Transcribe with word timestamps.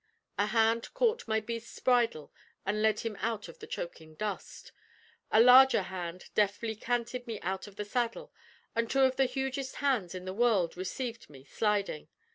A 0.39 0.47
hand 0.47 0.91
caught 0.95 1.27
my 1.27 1.39
beast's 1.39 1.77
bridle 1.79 2.33
and 2.65 2.81
led 2.81 3.01
him 3.01 3.15
out 3.19 3.47
of 3.47 3.59
the 3.59 3.67
choking 3.67 4.15
dust; 4.15 4.71
a 5.29 5.39
larger 5.39 5.83
hand 5.83 6.31
deftly 6.33 6.75
canted 6.75 7.27
me 7.27 7.39
out 7.41 7.67
of 7.67 7.75
the 7.75 7.85
saddle, 7.85 8.33
and 8.75 8.89
two 8.89 9.01
of 9.01 9.15
the 9.15 9.25
hugest 9.25 9.75
hands 9.75 10.15
in 10.15 10.25
the 10.25 10.33
world 10.33 10.75
received 10.75 11.29
me 11.29 11.43
sliding. 11.43 12.07